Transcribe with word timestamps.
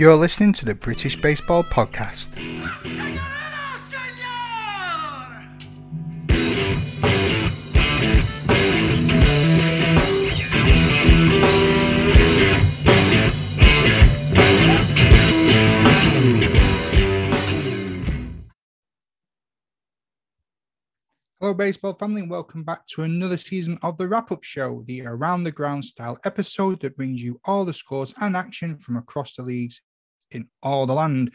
You're 0.00 0.16
listening 0.16 0.54
to 0.54 0.64
the 0.64 0.74
British 0.74 1.14
Baseball 1.14 1.62
Podcast. 1.62 2.28
Hello, 21.38 21.52
baseball 21.52 21.92
family, 21.92 22.22
and 22.22 22.30
welcome 22.30 22.64
back 22.64 22.86
to 22.86 23.02
another 23.02 23.36
season 23.36 23.78
of 23.82 23.98
the 23.98 24.08
wrap 24.08 24.32
up 24.32 24.44
show, 24.44 24.82
the 24.86 25.04
around 25.04 25.44
the 25.44 25.52
ground 25.52 25.84
style 25.84 26.16
episode 26.24 26.80
that 26.80 26.96
brings 26.96 27.22
you 27.22 27.38
all 27.44 27.66
the 27.66 27.74
scores 27.74 28.14
and 28.22 28.34
action 28.34 28.78
from 28.78 28.96
across 28.96 29.34
the 29.34 29.42
leagues 29.42 29.82
in 30.30 30.48
all 30.62 30.86
the 30.86 30.94
land. 30.94 31.32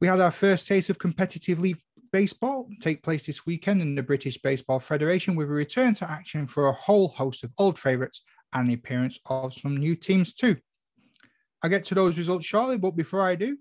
We 0.00 0.08
had 0.08 0.20
our 0.20 0.30
first 0.30 0.66
taste 0.66 0.90
of 0.90 0.98
competitive 0.98 1.60
league 1.60 1.78
baseball 2.12 2.68
take 2.80 3.02
place 3.02 3.26
this 3.26 3.46
weekend 3.46 3.80
in 3.82 3.94
the 3.94 4.02
British 4.02 4.38
Baseball 4.38 4.80
Federation 4.80 5.36
with 5.36 5.48
a 5.48 5.52
return 5.52 5.94
to 5.94 6.10
action 6.10 6.46
for 6.46 6.68
a 6.68 6.72
whole 6.72 7.08
host 7.08 7.44
of 7.44 7.52
old 7.58 7.78
favourites 7.78 8.22
and 8.52 8.68
the 8.68 8.74
appearance 8.74 9.18
of 9.26 9.54
some 9.54 9.76
new 9.76 9.94
teams 9.94 10.34
too. 10.34 10.56
I'll 11.62 11.70
get 11.70 11.84
to 11.84 11.94
those 11.94 12.18
results 12.18 12.46
shortly, 12.46 12.78
but 12.78 12.96
before 12.96 13.22
I 13.22 13.34
do, 13.34 13.58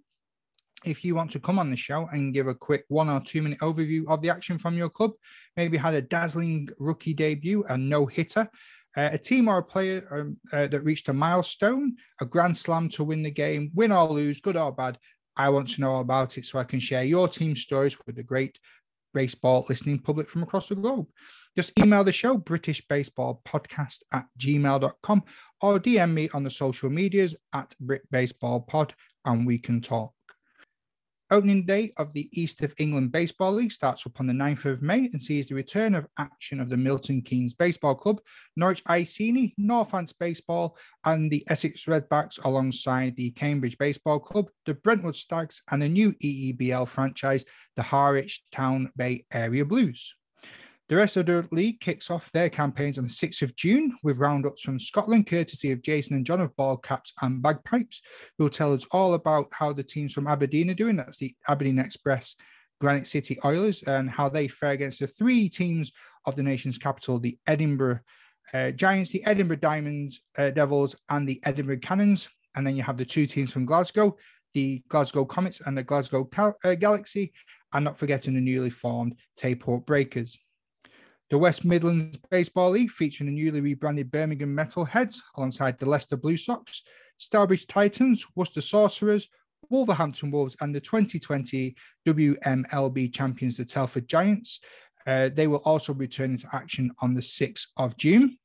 if 0.85 1.04
you 1.04 1.13
want 1.13 1.32
to 1.32 1.40
come 1.40 1.60
on 1.60 1.70
the 1.70 1.76
show 1.76 2.07
and 2.12 2.34
give 2.34 2.48
a 2.48 2.55
quick 2.55 2.85
one 2.88 3.10
or 3.10 3.20
two 3.20 3.41
minute 3.41 3.60
overview 3.60 4.07
of 4.07 4.21
the 4.21 4.30
action 4.30 4.57
from 4.57 4.77
your 4.77 4.90
club, 4.90 5.12
maybe 5.57 5.77
had 5.77 5.94
a 5.94 6.02
dazzling 6.02 6.70
rookie 6.80 7.13
debut, 7.13 7.66
a 7.68 7.77
no 7.77 8.05
hitter, 8.05 8.49
uh, 8.99 9.09
a 9.13 9.17
team 9.17 9.48
or 9.48 9.59
a 9.59 9.63
player 9.63 10.05
um, 10.12 10.38
uh, 10.52 10.67
that 10.67 10.81
reached 10.81 11.07
a 11.07 11.13
milestone, 11.13 11.95
a 12.20 12.26
grand 12.26 12.57
slam 12.57 12.90
to 12.90 13.03
win 13.03 13.23
the 13.23 13.31
game, 13.31 13.71
win 13.73 13.94
or 13.94 14.09
lose, 14.09 14.41
good 14.41 14.57
or 14.57 14.73
bad. 14.73 14.98
I 15.38 15.48
want 15.49 15.70
to 15.70 15.81
know 15.81 15.91
all 15.94 16.02
about 16.02 16.38
it 16.38 16.45
so 16.45 16.59
I 16.59 16.66
can 16.66 16.81
share 16.81 17.04
your 17.04 17.30
team 17.30 17.55
stories 17.55 17.98
with 18.05 18.18
the 18.18 18.24
great 18.24 18.59
baseball 19.13 19.65
listening 19.70 19.99
public 19.99 20.27
from 20.27 20.43
across 20.43 20.68
the 20.68 20.76
globe. 20.76 21.07
Just 21.55 21.79
email 21.79 22.04
the 22.04 22.12
show, 22.12 22.35
British 22.35 22.85
Baseball 22.87 23.41
Podcast 23.48 23.99
at 24.12 24.26
gmail.com, 24.37 25.24
or 25.62 25.79
DM 25.79 26.13
me 26.13 26.29
on 26.34 26.43
the 26.43 26.52
social 26.52 26.90
medias 26.90 27.35
at 27.54 27.74
Brit 27.79 28.02
Baseball 28.12 28.59
Pod, 28.59 28.93
and 29.24 29.48
we 29.48 29.57
can 29.57 29.79
talk. 29.79 30.13
Opening 31.32 31.63
day 31.63 31.91
of 31.98 32.12
the 32.13 32.27
East 32.32 32.63
of 32.63 32.74
England 32.80 33.12
Baseball 33.12 33.54
League 33.54 33.72
starts 33.72 34.08
up 34.08 34.20
on 34.20 34.26
the 34.26 34.34
9th 34.34 34.66
of 34.66 34.82
May 34.82 35.12
and 35.13 35.22
sees 35.22 35.46
the 35.46 35.54
return 35.54 35.94
of 35.94 36.08
action 36.18 36.60
of 36.60 36.70
the 36.70 36.77
Milton 36.77 37.21
Keynes 37.21 37.54
Baseball 37.54 37.94
Club, 37.94 38.20
Norwich 38.55 38.82
Iceni, 38.88 39.54
Northants 39.60 40.12
Baseball, 40.12 40.76
and 41.05 41.30
the 41.30 41.46
Essex 41.48 41.86
Redbacks 41.86 42.44
alongside 42.44 43.16
the 43.16 43.30
Cambridge 43.30 43.77
Baseball 43.77 44.20
Club, 44.20 44.49
the 44.66 44.74
Brentwood 44.74 45.16
Stags, 45.16 45.62
and 45.70 45.84
the 45.84 45.90
new 45.90 46.13
EEBL 46.13 46.88
franchise, 46.88 47.46
the 47.76 47.84
Harwich 47.84 48.41
Town 48.52 48.91
Bay 48.98 49.24
Area 49.32 49.66
Blues. 49.66 50.16
The 50.90 50.95
rest 50.95 51.18
of 51.18 51.27
the 51.27 51.48
league 51.51 51.79
kicks 51.79 52.09
off 52.09 52.32
their 52.32 52.49
campaigns 52.49 52.98
on 52.98 53.04
the 53.04 53.12
6th 53.12 53.43
of 53.43 53.55
June 53.55 53.95
with 54.01 54.18
roundups 54.18 54.63
from 54.63 54.79
Scotland, 54.79 55.27
courtesy 55.27 55.71
of 55.71 55.84
Jason 55.84 56.15
and 56.15 56.26
John 56.26 56.41
of 56.41 56.55
Ball 56.55 56.77
Caps 56.77 57.13
and 57.21 57.43
Bagpipes, 57.43 58.01
who 58.35 58.46
will 58.46 58.49
tell 58.49 58.73
us 58.73 58.87
all 58.90 59.13
about 59.13 59.49
how 59.51 59.71
the 59.71 59.84
teams 59.84 60.13
from 60.13 60.26
Aberdeen 60.26 60.71
are 60.71 60.73
doing. 60.73 60.96
That's 60.96 61.20
the 61.20 61.35
Aberdeen 61.48 61.77
Express, 61.77 62.35
Granite 62.81 63.05
City 63.05 63.37
Oilers, 63.46 63.84
and 63.84 64.09
how 64.09 64.29
they 64.29 64.47
fare 64.47 64.72
against 64.72 65.00
the 65.00 65.06
three 65.06 65.47
teams 65.47 65.91
of 66.25 66.35
the 66.35 66.41
nation's 66.41 66.79
capital 66.79 67.19
the 67.19 67.38
Edinburgh 67.46 68.00
uh, 68.56 68.72
Giants, 68.72 69.12
the 69.12 69.24
Edinburgh 69.28 69.57
Diamonds, 69.57 70.22
uh, 70.40 70.50
Devils, 70.50 70.96
and 71.09 71.29
the 71.29 71.40
Edinburgh 71.46 71.81
Cannons. 71.81 72.29
And 72.56 72.66
then 72.66 72.75
you 72.75 72.81
have 72.81 72.97
the 72.97 73.06
two 73.06 73.28
teams 73.28 73.53
from 73.53 73.68
Glasgow, 73.68 74.18
the 74.56 74.81
Glasgow 74.90 75.24
Comets 75.24 75.62
and 75.63 75.78
the 75.78 75.84
Glasgow 75.84 76.28
uh, 76.35 76.74
Galaxy, 76.74 77.31
and 77.74 77.85
not 77.85 78.00
forgetting 78.00 78.34
the 78.34 78.41
newly 78.41 78.72
formed 78.72 79.19
Tayport 79.40 79.85
Breakers. 79.85 80.35
The 81.30 81.38
West 81.38 81.63
Midlands 81.63 82.18
Baseball 82.31 82.72
League 82.72 82.90
featuring 82.90 83.30
the 83.30 83.42
newly 83.42 83.62
rebranded 83.62 84.12
Birmingham 84.12 84.56
Metalheads 84.56 85.22
alongside 85.38 85.78
the 85.78 85.88
Leicester 85.88 86.18
Blue 86.18 86.38
Sox, 86.38 86.81
Stourbridge 87.18 87.68
Titans, 87.68 88.26
Worcester 88.36 88.62
Sorcerers, 88.62 89.30
Wolverhampton 89.70 90.31
Wolves, 90.31 90.58
and 90.62 90.74
the 90.74 90.80
2020 90.80 91.76
WMLB 92.08 93.14
champions, 93.14 93.58
the 93.58 93.66
Telford 93.66 94.08
Giants. 94.08 94.59
Uh, 95.06 95.30
they 95.31 95.46
will 95.46 95.62
also 95.66 95.94
return 95.94 96.31
into 96.31 96.48
action 96.52 96.92
on 97.00 97.14
the 97.14 97.22
6th 97.22 97.68
of 97.78 97.96
June. 97.98 98.38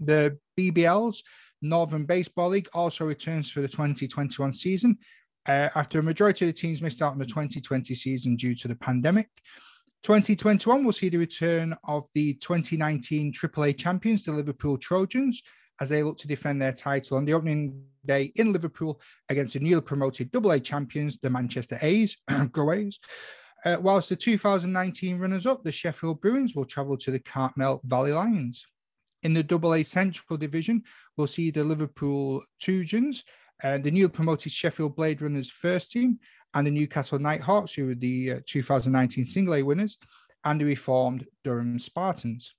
The 0.00 0.38
BBL's 0.58 1.24
Northern 1.62 2.04
Baseball 2.04 2.50
League 2.50 2.68
also 2.72 3.04
returns 3.06 3.50
for 3.50 3.60
the 3.60 3.68
2021 3.68 4.52
season 4.54 4.98
uh, 5.46 5.70
after 5.74 5.98
a 5.98 6.02
majority 6.02 6.44
of 6.44 6.54
the 6.54 6.60
teams 6.60 6.82
missed 6.82 7.02
out 7.02 7.12
on 7.12 7.18
the 7.18 7.26
2020 7.26 7.94
season 7.94 8.36
due 8.36 8.54
to 8.54 8.68
the 8.68 8.76
pandemic. 8.76 9.28
2021 10.02 10.84
will 10.84 10.92
see 10.92 11.08
the 11.08 11.18
return 11.18 11.76
of 11.84 12.06
the 12.14 12.34
2019 12.34 13.32
AAA 13.32 13.76
champions, 13.76 14.24
the 14.24 14.32
Liverpool 14.32 14.78
Trojans, 14.78 15.42
as 15.80 15.88
they 15.88 16.02
look 16.02 16.16
to 16.18 16.28
defend 16.28 16.60
their 16.60 16.72
title 16.72 17.16
on 17.16 17.24
the 17.24 17.32
opening 17.32 17.82
day 18.04 18.32
in 18.36 18.52
Liverpool 18.52 19.00
against 19.28 19.54
the 19.54 19.60
newly 19.60 19.80
promoted 19.80 20.34
AA 20.34 20.58
champions, 20.58 21.18
the 21.18 21.30
Manchester 21.30 21.78
A's, 21.82 22.16
go 22.52 22.72
A's. 22.72 22.98
Uh, 23.64 23.76
whilst 23.80 24.08
the 24.08 24.16
2019 24.16 25.18
runners 25.18 25.46
up, 25.46 25.64
the 25.64 25.72
Sheffield 25.72 26.20
Bruins, 26.20 26.54
will 26.54 26.64
travel 26.64 26.96
to 26.96 27.10
the 27.10 27.18
Cartmel 27.18 27.80
Valley 27.84 28.12
Lions. 28.12 28.64
In 29.24 29.34
the 29.34 29.44
AA 29.44 29.82
Central 29.82 30.36
Division, 30.36 30.84
we'll 31.16 31.26
see 31.26 31.50
the 31.50 31.64
Liverpool 31.64 32.42
Trojans 32.60 33.24
and 33.62 33.82
the 33.82 33.90
newly 33.90 34.08
promoted 34.08 34.52
Sheffield 34.52 34.94
Blade 34.94 35.20
Runners 35.20 35.50
first 35.50 35.90
team 35.90 36.20
and 36.54 36.66
the 36.66 36.70
Newcastle 36.70 37.18
Nighthawks, 37.18 37.72
who 37.74 37.86
were 37.86 37.94
the 37.94 38.32
uh, 38.32 38.40
2019 38.46 39.24
Single 39.24 39.54
A 39.54 39.62
winners, 39.62 39.98
and 40.44 40.60
the 40.60 40.64
reformed 40.64 41.26
Durham 41.44 41.78
Spartans. 41.78 42.54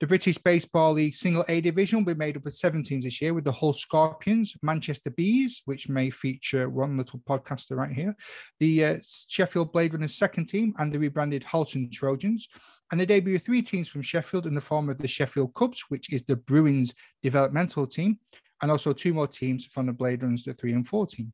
The 0.00 0.08
British 0.08 0.36
Baseball 0.38 0.94
League 0.94 1.14
Single 1.14 1.44
A 1.48 1.60
division 1.60 2.00
will 2.00 2.14
be 2.14 2.18
made 2.18 2.36
up 2.36 2.44
of 2.44 2.52
seven 2.52 2.82
teams 2.82 3.04
this 3.04 3.22
year, 3.22 3.34
with 3.34 3.44
the 3.44 3.52
Hull 3.52 3.72
Scorpions, 3.72 4.56
Manchester 4.60 5.10
Bees, 5.10 5.62
which 5.66 5.88
may 5.88 6.10
feature 6.10 6.68
one 6.68 6.96
little 6.96 7.20
podcaster 7.20 7.76
right 7.76 7.92
here, 7.92 8.16
the 8.58 8.84
uh, 8.84 8.96
Sheffield 9.28 9.72
Blade 9.72 9.94
Runners 9.94 10.16
second 10.16 10.46
team, 10.46 10.74
and 10.78 10.92
the 10.92 10.98
rebranded 10.98 11.44
Halton 11.44 11.88
Trojans. 11.92 12.48
And 12.90 13.00
the 13.00 13.06
debut 13.06 13.38
three 13.38 13.62
teams 13.62 13.88
from 13.88 14.02
Sheffield 14.02 14.46
in 14.46 14.54
the 14.56 14.60
form 14.60 14.90
of 14.90 14.98
the 14.98 15.06
Sheffield 15.06 15.54
Cubs, 15.54 15.84
which 15.88 16.12
is 16.12 16.24
the 16.24 16.34
Bruins 16.34 16.94
developmental 17.22 17.86
team, 17.86 18.18
and 18.60 18.72
also 18.72 18.92
two 18.92 19.14
more 19.14 19.28
teams 19.28 19.66
from 19.66 19.86
the 19.86 19.92
Blade 19.92 20.24
Runners, 20.24 20.42
the 20.42 20.52
three 20.52 20.72
and 20.72 20.86
four 20.86 21.06
team 21.06 21.32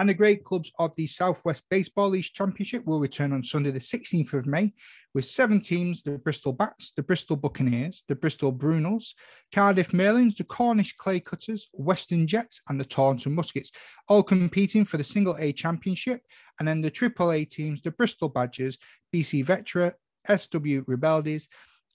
and 0.00 0.08
the 0.08 0.14
great 0.14 0.44
clubs 0.44 0.72
of 0.78 0.94
the 0.96 1.06
Southwest 1.06 1.64
Baseball 1.68 2.08
League 2.08 2.24
Championship 2.24 2.86
will 2.86 3.00
return 3.00 3.34
on 3.34 3.44
Sunday, 3.44 3.70
the 3.70 3.78
16th 3.78 4.32
of 4.32 4.46
May, 4.46 4.72
with 5.12 5.26
seven 5.26 5.60
teams 5.60 6.02
the 6.02 6.12
Bristol 6.12 6.54
Bats, 6.54 6.92
the 6.92 7.02
Bristol 7.02 7.36
Buccaneers, 7.36 8.02
the 8.08 8.14
Bristol 8.14 8.50
Brunels, 8.50 9.14
Cardiff 9.52 9.90
Merlins, 9.90 10.38
the 10.38 10.44
Cornish 10.44 10.96
Clay 10.96 11.20
Cutters, 11.20 11.68
Western 11.74 12.26
Jets, 12.26 12.62
and 12.70 12.80
the 12.80 12.84
Taunton 12.86 13.34
Muskets, 13.34 13.72
all 14.08 14.22
competing 14.22 14.86
for 14.86 14.96
the 14.96 15.04
Single 15.04 15.36
A 15.38 15.52
Championship. 15.52 16.22
And 16.58 16.66
then 16.66 16.80
the 16.80 16.90
Triple 16.90 17.32
A 17.32 17.44
teams, 17.44 17.82
the 17.82 17.90
Bristol 17.90 18.30
Badgers, 18.30 18.78
BC 19.14 19.44
Vetra, 19.44 19.92
SW 20.26 20.82
Rebeldes, 20.88 21.48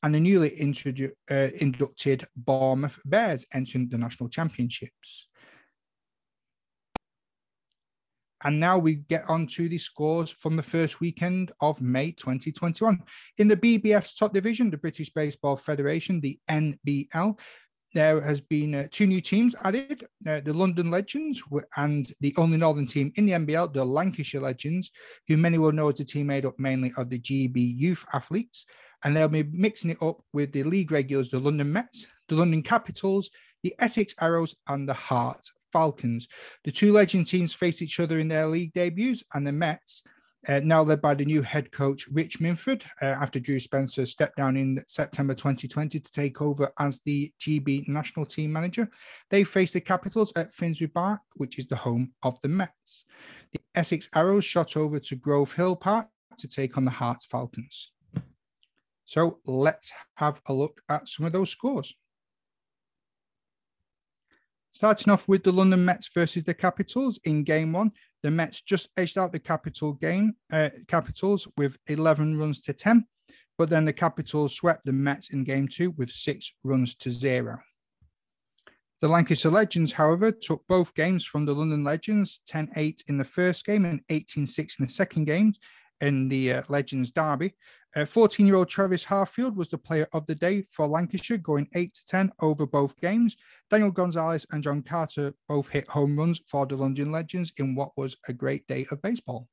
and 0.04 0.14
the 0.14 0.20
newly 0.20 0.52
introdu- 0.52 1.10
uh, 1.32 1.50
inducted 1.60 2.28
Bournemouth 2.36 3.00
Bears 3.04 3.48
entering 3.52 3.90
the 3.90 3.98
national 3.98 4.30
championships. 4.30 5.28
And 8.44 8.60
now 8.60 8.78
we 8.78 8.96
get 8.96 9.28
on 9.30 9.48
to 9.48 9.70
the 9.70 9.78
scores 9.78 10.30
from 10.30 10.56
the 10.56 10.64
first 10.64 11.00
weekend 11.00 11.52
of 11.62 11.82
May 11.82 12.12
2021. 12.12 13.02
In 13.38 13.48
the 13.48 13.56
BBF's 13.56 14.16
top 14.16 14.34
division, 14.34 14.70
the 14.70 14.78
British 14.78 15.10
Baseball 15.10 15.56
Federation, 15.56 16.20
the 16.20 16.38
NBL, 16.50 17.40
there 17.96 18.20
has 18.20 18.42
been 18.42 18.76
uh, 18.76 18.88
two 18.92 19.08
new 19.08 19.22
teams 19.22 19.56
added 19.64 20.06
uh, 20.28 20.42
the 20.42 20.54
London 20.54 20.92
Legends 20.92 21.42
and 21.78 22.12
the 22.20 22.34
only 22.38 22.58
Northern 22.58 22.86
team 22.86 23.12
in 23.16 23.26
the 23.26 23.32
NBL, 23.32 23.74
the 23.74 23.86
Lancashire 23.86 24.42
Legends, 24.42 24.92
who 25.30 25.38
many 25.38 25.58
will 25.58 25.72
know 25.72 25.90
as 25.90 26.02
a 26.02 26.06
team 26.06 26.28
made 26.28 26.46
up 26.46 26.60
mainly 26.60 26.92
of 26.98 27.10
the 27.10 27.20
GB 27.20 27.56
youth 27.56 28.06
athletes. 28.12 28.66
And 29.04 29.16
they'll 29.16 29.30
be 29.30 29.44
mixing 29.44 29.92
it 29.92 30.02
up 30.02 30.22
with 30.34 30.52
the 30.52 30.64
league 30.64 30.92
regulars, 30.92 31.30
the 31.30 31.40
London 31.40 31.72
Mets, 31.72 32.06
the 32.28 32.36
London 32.36 32.64
Capitals, 32.64 33.30
the 33.64 33.74
Essex 33.80 34.14
Arrows, 34.20 34.56
and 34.68 34.90
the 34.90 34.94
Herts 34.94 35.52
Falcons. 35.76 36.30
The 36.64 36.72
two 36.72 36.94
legend 36.94 37.28
teams 37.28 37.54
face 37.54 37.82
each 37.82 38.00
other 38.00 38.20
in 38.20 38.30
their 38.30 38.48
league 38.48 38.72
debuts, 38.72 39.24
and 39.34 39.46
the 39.46 39.52
Mets, 39.52 40.04
uh, 40.48 40.62
now 40.64 40.82
led 40.82 41.02
by 41.02 41.14
the 41.14 41.26
new 41.26 41.42
head 41.42 41.70
coach 41.70 42.08
Rich 42.08 42.40
Minford, 42.40 42.86
uh, 43.02 43.08
after 43.08 43.42
Drew 43.42 43.60
Spencer 43.60 44.06
stepped 44.06 44.38
down 44.38 44.56
in 44.56 44.82
September 44.88 45.34
2020 45.34 46.00
to 46.00 46.12
take 46.14 46.42
over 46.42 46.72
as 46.80 47.02
the 47.02 47.30
GB 47.42 47.90
national 47.90 48.26
team 48.26 48.54
manager, 48.54 48.90
they 49.30 49.44
face 49.44 49.72
the 49.72 49.82
Capitals 49.82 50.32
at 50.38 50.54
Finsbury 50.54 50.88
Park, 50.88 51.20
which 51.34 51.60
is 51.60 51.68
the 51.68 51.76
home 51.76 52.14
of 52.24 52.40
the 52.40 52.48
Mets. 52.48 53.04
The 53.52 53.60
Essex 53.76 54.08
Arrows 54.16 54.46
shot 54.46 54.78
over 54.78 54.98
to 55.00 55.16
Grove 55.18 55.52
Hill 55.52 55.76
Park 55.76 56.08
to 56.38 56.48
take 56.48 56.78
on 56.78 56.86
the 56.86 56.92
Herts 56.92 57.26
Falcons. 57.26 57.92
So 59.04 59.40
let's 59.46 59.92
have 60.16 60.40
a 60.48 60.54
look 60.54 60.82
at 60.88 61.10
some 61.10 61.26
of 61.26 61.34
those 61.34 61.50
scores. 61.50 61.94
Starting 64.76 65.14
off 65.14 65.30
with 65.30 65.42
the 65.42 65.54
London 65.54 65.86
Mets 65.86 66.10
versus 66.14 66.44
the 66.44 66.54
Capitals 66.54 67.18
in 67.24 67.46
game 67.46 67.72
one, 67.72 67.94
the 68.24 68.30
Mets 68.30 68.60
just 68.60 68.90
edged 68.98 69.18
out 69.18 69.32
the 69.32 69.40
Capital 69.40 69.94
game, 69.94 70.36
uh, 70.52 70.68
Capitals 70.90 71.48
with 71.56 71.78
11 71.88 72.38
runs 72.38 72.60
to 72.60 72.74
10, 72.74 73.08
but 73.58 73.70
then 73.70 73.86
the 73.86 73.94
Capitals 73.94 74.54
swept 74.54 74.84
the 74.84 74.92
Mets 74.92 75.30
in 75.30 75.46
game 75.46 75.70
two 75.70 75.92
with 75.92 76.10
six 76.10 76.52
runs 76.66 76.94
to 76.96 77.10
zero. 77.10 77.58
The 79.00 79.08
Lancashire 79.08 79.50
Legends, 79.50 79.94
however, 79.94 80.30
took 80.30 80.68
both 80.68 80.94
games 80.94 81.26
from 81.26 81.46
the 81.46 81.54
London 81.54 81.86
Legends 81.86 82.42
10 82.46 82.72
8 82.76 83.06
in 83.08 83.18
the 83.18 83.24
first 83.24 83.66
game 83.66 83.86
and 83.86 84.02
18 84.10 84.46
6 84.46 84.76
in 84.78 84.86
the 84.88 84.92
second 84.92 85.24
game 85.24 85.54
in 86.02 86.28
the 86.28 86.52
uh, 86.52 86.64
Legends 86.68 87.12
Derby. 87.12 87.54
14 88.04 88.46
uh, 88.46 88.48
year 88.48 88.56
old 88.56 88.68
Travis 88.68 89.06
Harfield 89.06 89.56
was 89.56 89.70
the 89.70 89.78
player 89.78 90.08
of 90.12 90.26
the 90.26 90.36
day 90.36 90.64
for 90.70 90.88
Lancashire, 90.88 91.38
going 91.38 91.68
8 91.74 91.94
to 91.94 92.06
10 92.06 92.32
over 92.42 92.66
both 92.66 93.00
games. 93.00 93.38
Daniel 93.70 93.92
Gonzalez 93.92 94.46
and 94.52 94.62
John 94.62 94.82
Carter 94.82 95.34
both 95.48 95.70
hit 95.70 95.88
home 95.88 96.18
runs 96.18 96.42
for 96.46 96.66
the 96.66 96.76
London 96.76 97.12
Legends 97.12 97.54
in 97.58 97.74
what 97.74 97.92
was 97.96 98.18
a 98.28 98.34
great 98.34 98.68
day 98.68 98.86
of 98.92 99.02
baseball. 99.02 99.48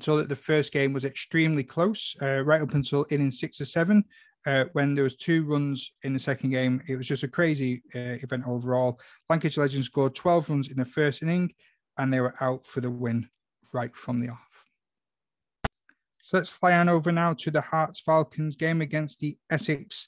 Told 0.00 0.20
that 0.20 0.28
the 0.30 0.36
first 0.36 0.72
game 0.72 0.94
was 0.94 1.04
extremely 1.04 1.62
close, 1.62 2.16
uh, 2.22 2.40
right 2.40 2.62
up 2.62 2.72
until 2.72 3.04
inning 3.10 3.30
six 3.30 3.60
or 3.60 3.66
seven, 3.66 4.04
uh, 4.46 4.64
when 4.72 4.94
there 4.94 5.04
was 5.04 5.16
two 5.16 5.44
runs 5.44 5.92
in 6.02 6.14
the 6.14 6.18
second 6.18 6.50
game. 6.50 6.82
It 6.88 6.96
was 6.96 7.06
just 7.06 7.24
a 7.24 7.28
crazy 7.28 7.82
uh, 7.94 8.16
event 8.22 8.44
overall. 8.46 8.98
Lancashire 9.28 9.64
Legends 9.64 9.86
scored 9.86 10.14
12 10.14 10.50
runs 10.50 10.68
in 10.68 10.78
the 10.78 10.84
first 10.86 11.22
inning, 11.22 11.52
and 11.98 12.12
they 12.12 12.20
were 12.20 12.34
out 12.40 12.64
for 12.64 12.80
the 12.80 12.90
win 12.90 13.28
right 13.74 13.94
from 13.94 14.18
the 14.18 14.30
off. 14.30 14.51
So 16.22 16.38
let's 16.38 16.50
fly 16.50 16.74
on 16.74 16.88
over 16.88 17.10
now 17.10 17.34
to 17.34 17.50
the 17.50 17.60
Herts 17.60 18.00
Falcons 18.00 18.54
game 18.54 18.80
against 18.80 19.18
the 19.18 19.36
Essex 19.50 20.06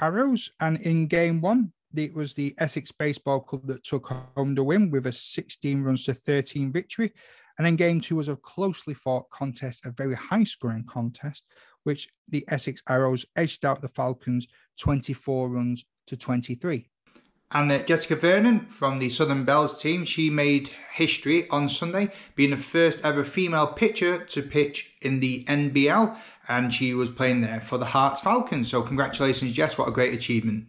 Arrows. 0.00 0.50
And 0.60 0.78
in 0.78 1.08
game 1.08 1.42
one, 1.42 1.72
it 1.94 2.14
was 2.14 2.32
the 2.32 2.54
Essex 2.56 2.90
Baseball 2.90 3.40
Club 3.40 3.66
that 3.66 3.84
took 3.84 4.06
home 4.06 4.54
the 4.54 4.64
win 4.64 4.90
with 4.90 5.06
a 5.06 5.12
16 5.12 5.82
runs 5.82 6.04
to 6.04 6.14
13 6.14 6.72
victory. 6.72 7.12
And 7.58 7.66
then 7.66 7.76
game 7.76 8.00
two 8.00 8.16
was 8.16 8.28
a 8.28 8.36
closely 8.36 8.94
fought 8.94 9.28
contest, 9.28 9.84
a 9.84 9.90
very 9.90 10.14
high 10.14 10.44
scoring 10.44 10.86
contest, 10.88 11.44
which 11.84 12.08
the 12.30 12.46
Essex 12.48 12.82
Arrows 12.88 13.26
edged 13.36 13.66
out 13.66 13.82
the 13.82 13.88
Falcons 13.88 14.48
24 14.78 15.50
runs 15.50 15.84
to 16.06 16.16
23. 16.16 16.88
And 17.54 17.70
uh, 17.70 17.78
Jessica 17.80 18.16
Vernon 18.16 18.66
from 18.66 18.98
the 18.98 19.10
Southern 19.10 19.44
Belles 19.44 19.80
team, 19.80 20.06
she 20.06 20.30
made 20.30 20.70
history 20.94 21.48
on 21.50 21.68
Sunday, 21.68 22.10
being 22.34 22.50
the 22.50 22.56
first 22.56 23.00
ever 23.04 23.24
female 23.24 23.66
pitcher 23.66 24.24
to 24.24 24.42
pitch 24.42 24.94
in 25.02 25.20
the 25.20 25.44
NBL, 25.44 26.16
and 26.48 26.72
she 26.72 26.94
was 26.94 27.10
playing 27.10 27.42
there 27.42 27.60
for 27.60 27.76
the 27.76 27.86
Herts 27.86 28.20
Falcons. 28.20 28.70
So 28.70 28.82
congratulations, 28.82 29.52
Jess! 29.52 29.76
What 29.76 29.88
a 29.88 29.92
great 29.92 30.14
achievement. 30.14 30.66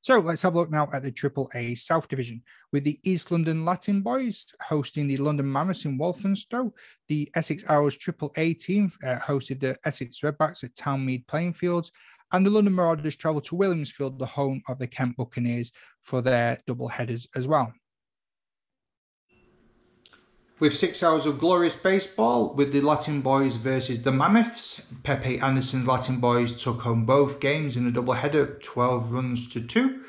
So 0.00 0.20
let's 0.20 0.42
have 0.42 0.54
a 0.54 0.58
look 0.58 0.70
now 0.70 0.88
at 0.92 1.02
the 1.02 1.10
Triple 1.10 1.50
A 1.56 1.74
South 1.74 2.06
Division 2.06 2.40
with 2.72 2.84
the 2.84 3.00
East 3.02 3.32
London 3.32 3.64
Latin 3.64 4.02
Boys 4.02 4.46
hosting 4.60 5.08
the 5.08 5.16
London 5.16 5.50
Mammoths 5.50 5.84
in 5.84 5.98
Walthamstow. 5.98 6.72
The 7.08 7.28
Essex 7.34 7.64
Arrows 7.68 7.96
Triple 7.96 8.32
A 8.36 8.54
team 8.54 8.88
uh, 9.04 9.18
hosted 9.18 9.58
the 9.58 9.76
Essex 9.84 10.20
Redbacks 10.20 10.62
at 10.62 10.76
Townmead 10.76 11.26
Playing 11.26 11.54
Fields. 11.54 11.90
And 12.32 12.44
the 12.44 12.50
London 12.50 12.74
Marauders 12.74 13.16
travelled 13.16 13.44
to 13.44 13.56
Williamsfield, 13.56 14.18
the 14.18 14.26
home 14.26 14.62
of 14.68 14.78
the 14.78 14.86
Kent 14.86 15.16
Buccaneers, 15.16 15.72
for 16.00 16.22
their 16.22 16.58
double 16.66 16.88
headers 16.88 17.28
as 17.34 17.46
well. 17.46 17.72
With 20.58 20.74
six 20.74 21.02
hours 21.02 21.26
of 21.26 21.38
glorious 21.38 21.76
baseball, 21.76 22.54
with 22.54 22.72
the 22.72 22.80
Latin 22.80 23.20
boys 23.20 23.56
versus 23.56 24.02
the 24.02 24.10
Mammoths, 24.10 24.80
Pepe 25.02 25.38
Anderson's 25.38 25.86
Latin 25.86 26.18
boys 26.18 26.62
took 26.62 26.80
home 26.80 27.04
both 27.04 27.40
games 27.40 27.76
in 27.76 27.86
a 27.86 27.90
double 27.90 28.14
header, 28.14 28.58
12 28.62 29.12
runs 29.12 29.46
to 29.48 29.60
2. 29.60 30.00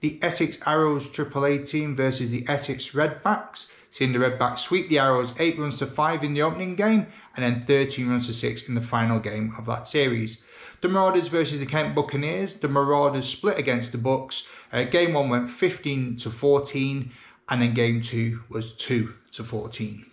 The 0.00 0.18
Essex 0.20 0.58
Arrows 0.66 1.08
AAA 1.08 1.66
team 1.66 1.96
versus 1.96 2.28
the 2.30 2.44
Essex 2.46 2.90
Redbacks, 2.90 3.68
seeing 3.88 4.12
the 4.12 4.18
Redbacks 4.18 4.58
sweep 4.58 4.90
the 4.90 4.98
Arrows 4.98 5.32
8 5.38 5.58
runs 5.58 5.78
to 5.78 5.86
5 5.86 6.22
in 6.22 6.34
the 6.34 6.42
opening 6.42 6.76
game 6.76 7.06
and 7.34 7.42
then 7.42 7.62
13 7.62 8.06
runs 8.06 8.26
to 8.26 8.34
6 8.34 8.68
in 8.68 8.74
the 8.74 8.82
final 8.82 9.18
game 9.18 9.54
of 9.56 9.64
that 9.64 9.88
series. 9.88 10.43
The 10.84 10.90
Marauders 10.90 11.28
versus 11.28 11.60
the 11.60 11.64
Kent 11.64 11.94
Buccaneers, 11.94 12.58
the 12.58 12.68
Marauders 12.68 13.26
split 13.26 13.56
against 13.56 13.90
the 13.92 13.96
Bucks. 13.96 14.46
Uh, 14.70 14.82
game 14.82 15.14
1 15.14 15.30
went 15.30 15.48
15 15.48 16.18
to 16.18 16.30
14 16.30 17.10
and 17.48 17.62
then 17.62 17.72
game 17.72 18.02
2 18.02 18.42
was 18.50 18.74
2 18.74 19.14
to 19.32 19.44
14. 19.44 20.04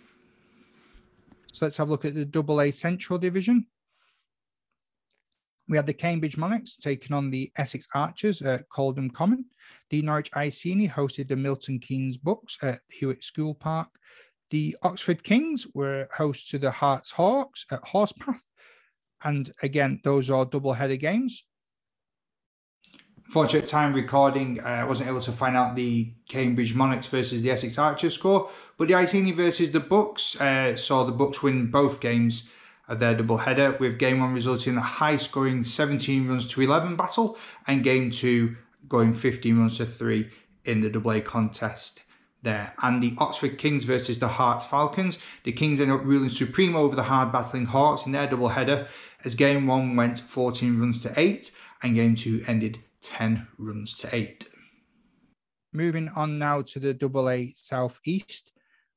So 1.52 1.66
let's 1.66 1.76
have 1.76 1.88
a 1.88 1.90
look 1.90 2.06
at 2.06 2.14
the 2.14 2.24
Double 2.24 2.62
A 2.62 2.70
Central 2.70 3.18
Division. 3.18 3.66
We 5.68 5.76
had 5.76 5.84
the 5.84 5.92
Cambridge 5.92 6.38
Monarchs 6.38 6.78
taking 6.78 7.14
on 7.14 7.28
the 7.28 7.52
Essex 7.58 7.86
Archers 7.94 8.40
at 8.40 8.66
Coldham 8.70 9.10
Common. 9.10 9.44
The 9.90 10.00
Norwich 10.00 10.30
Iceni 10.34 10.88
hosted 10.88 11.28
the 11.28 11.36
Milton 11.36 11.80
Keynes 11.80 12.16
Bucks 12.16 12.56
at 12.62 12.80
Hewett 12.88 13.22
School 13.22 13.54
Park. 13.54 13.90
The 14.50 14.74
Oxford 14.82 15.22
Kings 15.22 15.66
were 15.74 16.08
host 16.16 16.48
to 16.48 16.58
the 16.58 16.70
Herts 16.70 17.12
Hawks 17.12 17.66
at 17.70 17.82
Horsepath. 17.82 18.40
And 19.24 19.52
again, 19.62 20.00
those 20.04 20.30
are 20.30 20.44
double 20.44 20.72
header 20.72 20.96
games 20.96 21.44
fortunate 23.32 23.64
time 23.64 23.94
recording, 23.94 24.60
uh, 24.60 24.64
I 24.64 24.84
wasn't 24.84 25.08
able 25.08 25.22
to 25.22 25.32
find 25.32 25.56
out 25.56 25.74
the 25.74 26.12
Cambridge 26.28 26.74
Monarchs 26.74 27.06
versus 27.06 27.40
the 27.40 27.50
Essex 27.50 27.78
Archers 27.78 28.12
score, 28.12 28.50
but 28.76 28.88
the 28.88 28.94
Iceni 28.94 29.32
versus 29.32 29.70
the 29.70 29.80
Bucks 29.80 30.38
uh, 30.38 30.76
saw 30.76 31.04
the 31.04 31.12
Bucks 31.12 31.42
win 31.42 31.70
both 31.70 31.98
games 31.98 32.50
of 32.88 32.98
their 32.98 33.14
double 33.14 33.38
header, 33.38 33.74
with 33.80 33.98
game 33.98 34.20
one 34.20 34.34
resulting 34.34 34.74
in 34.74 34.78
a 34.78 34.82
high 34.82 35.16
scoring 35.16 35.64
17 35.64 36.28
runs 36.28 36.46
to 36.48 36.60
11 36.60 36.94
battle, 36.96 37.38
and 37.66 37.82
game 37.82 38.10
two 38.10 38.54
going 38.86 39.14
15 39.14 39.58
runs 39.58 39.78
to 39.78 39.86
3 39.86 40.28
in 40.66 40.82
the 40.82 40.90
double 40.90 41.12
A 41.12 41.22
contest 41.22 42.02
there. 42.42 42.74
And 42.82 43.02
the 43.02 43.14
Oxford 43.16 43.56
Kings 43.56 43.84
versus 43.84 44.18
the 44.18 44.28
Herts 44.28 44.66
Falcons. 44.66 45.18
The 45.44 45.52
Kings 45.52 45.80
ended 45.80 45.96
up 45.96 46.04
ruling 46.04 46.28
supreme 46.28 46.76
over 46.76 46.94
the 46.94 47.04
hard 47.04 47.32
battling 47.32 47.66
Hawks 47.66 48.04
in 48.04 48.12
their 48.12 48.26
double 48.26 48.48
header 48.48 48.88
as 49.24 49.34
game 49.34 49.66
one 49.66 49.96
went 49.96 50.20
14 50.20 50.78
runs 50.78 51.00
to 51.02 51.12
8 51.18 51.50
and 51.82 51.94
game 51.94 52.14
two 52.14 52.42
ended 52.46 52.78
10 53.02 53.46
runs 53.58 53.96
to 53.98 54.14
8. 54.14 54.48
Moving 55.72 56.08
on 56.10 56.34
now 56.34 56.62
to 56.62 56.78
the 56.78 56.92
Double 56.92 57.30
A 57.30 57.52
Southeast, 57.56 58.52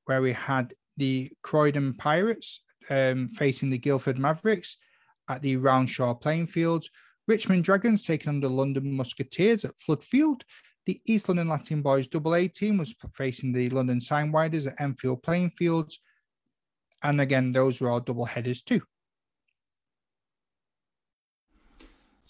where 0.06 0.22
we 0.22 0.33
had 0.33 0.74
the 0.98 1.31
Croydon 1.42 1.94
Pirates 1.94 2.62
um, 2.89 3.30
facing 3.30 3.69
the 3.69 3.77
Guildford 3.77 4.19
Mavericks 4.19 4.77
at 5.30 5.42
the 5.42 5.57
Roundshaw 5.57 6.13
playing 6.13 6.48
fields. 6.48 6.89
Richmond 7.27 7.63
Dragons 7.63 8.06
taking 8.06 8.30
on 8.30 8.39
the 8.39 8.50
London 8.50 8.95
Musketeers 8.95 9.66
at 9.66 9.80
Flood 9.80 10.04
Field. 10.04 10.44
The 10.86 11.01
East 11.07 11.27
London 11.27 11.48
Latin 11.48 11.81
Boys 11.81 12.07
Double 12.07 12.36
A 12.36 12.48
team 12.48 12.77
was 12.77 12.94
facing 13.13 13.51
the 13.51 13.69
London 13.69 14.00
Sign 14.00 14.31
Sidewinders 14.31 14.68
at 14.68 14.80
Enfield 14.80 15.24
playing 15.24 15.50
fields. 15.50 16.00
And 17.01 17.20
again, 17.20 17.51
those 17.51 17.82
were 17.82 17.89
all 17.89 18.00
double 18.00 18.25
headers 18.25 18.62
too. 18.62 18.82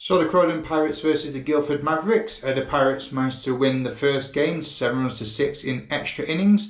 So 0.06 0.20
the 0.20 0.30
Croydon 0.30 0.62
Pirates 0.62 1.00
versus 1.00 1.34
the 1.34 1.40
Guildford 1.40 1.84
Mavericks. 1.84 2.44
Uh, 2.44 2.54
the 2.54 2.62
Pirates 2.62 3.12
managed 3.12 3.44
to 3.46 3.56
win 3.56 3.82
the 3.82 3.92
first 3.92 4.34
game, 4.34 4.62
seven 4.62 5.00
runs 5.00 5.18
to 5.18 5.26
six 5.26 5.64
in 5.64 5.88
extra 5.90 6.24
innings, 6.26 6.70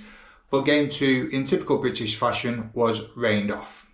but 0.50 0.62
game 0.62 0.90
two, 0.90 1.30
in 1.34 1.44
typical 1.44 1.80
British 1.80 2.16
fashion, 2.16 2.70
was 2.74 3.10
rained 3.14 3.52
off. 3.52 3.88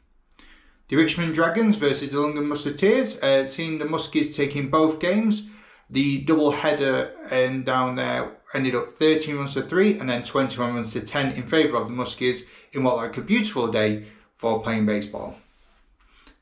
The 0.90 0.96
Richmond 0.96 1.34
Dragons 1.34 1.76
versus 1.76 2.12
the 2.12 2.20
London 2.20 2.48
Musketeers, 2.50 3.18
uh, 3.24 3.48
seeing 3.48 3.80
the 3.80 3.86
Muskies 3.86 4.36
taking 4.36 4.70
both 4.70 5.00
games. 5.00 5.48
The 5.90 6.22
double 6.22 6.52
header 6.52 7.12
and 7.32 7.66
down 7.66 7.96
there 7.96 8.34
ended 8.54 8.76
up 8.76 8.92
13 8.92 9.38
runs 9.38 9.56
to 9.56 9.64
3 9.64 9.98
and 9.98 10.08
then 10.08 10.22
21 10.22 10.76
runs 10.76 10.94
to 10.94 11.02
10 11.02 11.32
in 11.32 11.48
favour 11.48 11.78
of 11.78 11.88
the 11.88 11.96
Muskies 11.96 12.44
in 12.74 12.84
what 12.84 12.98
looked 12.98 13.18
like 13.18 13.26
a 13.26 13.28
beautiful 13.28 13.72
day 13.72 14.06
for 14.38 14.62
playing 14.62 14.86
baseball. 14.86 15.36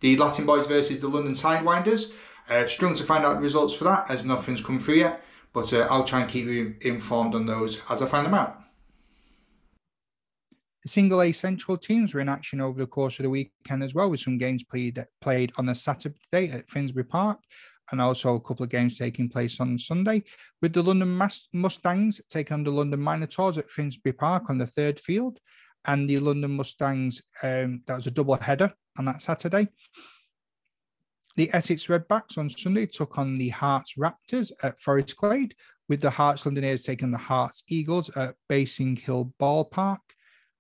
The 0.02 0.18
Latin 0.18 0.46
Boys 0.46 0.68
versus 0.68 1.00
the 1.00 1.08
London 1.08 1.34
Sidewinders. 1.34 2.12
Uh, 2.50 2.66
struggling 2.68 2.98
to 2.98 3.04
find 3.04 3.26
out 3.26 3.40
results 3.40 3.76
for 3.76 3.84
that 3.84 4.10
as 4.10 4.26
nothing's 4.26 4.62
come 4.62 4.80
through 4.80 4.96
yet, 4.96 5.24
but 5.54 5.72
uh, 5.72 5.88
I'll 5.92 6.04
try 6.04 6.22
and 6.22 6.30
keep 6.30 6.46
you 6.46 6.76
informed 6.82 7.36
on 7.36 7.46
those 7.46 7.80
as 7.90 8.02
I 8.02 8.08
find 8.08 8.26
them 8.26 8.34
out. 8.34 8.60
The 10.82 10.90
single 10.90 11.22
A 11.22 11.32
central 11.32 11.78
teams 11.78 12.14
were 12.14 12.22
in 12.22 12.30
action 12.30 12.60
over 12.60 12.80
the 12.80 12.88
course 12.88 13.20
of 13.20 13.24
the 13.24 13.30
weekend 13.30 13.84
as 13.84 13.94
well, 13.94 14.10
with 14.10 14.22
some 14.22 14.40
games 14.40 14.64
played 14.64 15.06
played 15.22 15.52
on 15.58 15.68
the 15.68 15.76
Saturday 15.76 16.50
at 16.50 16.70
Finsbury 16.70 17.04
Park, 17.04 17.40
and 17.92 18.02
also 18.02 18.36
a 18.36 18.42
couple 18.42 18.64
of 18.64 18.70
games 18.70 18.98
taking 18.98 19.30
place 19.30 19.60
on 19.60 19.78
Sunday. 19.78 20.24
With 20.62 20.74
the 20.74 20.82
London 20.82 21.20
Mustangs 21.54 22.20
taking 22.30 22.56
on 22.56 22.64
the 22.64 22.72
London 22.72 23.04
Minotaurs 23.04 23.60
at 23.60 23.70
Finsbury 23.70 24.14
Park 24.14 24.50
on 24.50 24.58
the 24.58 24.66
third 24.66 25.00
field, 25.00 25.40
and 25.86 26.10
the 26.10 26.18
London 26.18 26.56
Mustangs 26.56 27.22
um, 27.44 27.84
that 27.86 27.98
was 27.98 28.08
a 28.08 28.12
double 28.12 28.36
header 28.36 28.74
on 28.98 29.06
that 29.06 29.22
Saturday. 29.22 29.68
The 31.40 31.50
Essex 31.54 31.86
Redbacks 31.88 32.38
on 32.38 32.50
Sunday 32.50 32.86
took 32.86 33.18
on 33.18 33.34
the 33.34 33.50
Herts 33.50 33.98
Raptors 33.98 34.52
at 34.62 34.78
Forest 34.78 35.16
Glade, 35.16 35.56
with 35.88 36.02
the 36.02 36.10
Hearts 36.10 36.46
Londoners 36.46 36.84
taking 36.84 37.12
the 37.12 37.18
Herts 37.18 37.64
Eagles 37.70 38.10
at 38.18 38.36
Basing 38.50 38.98
Hill 38.98 39.34
Ballpark. 39.40 40.00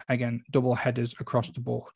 Again, 0.08 0.42
double 0.52 0.74
headers 0.74 1.14
across 1.20 1.50
the 1.50 1.60
board. 1.60 1.92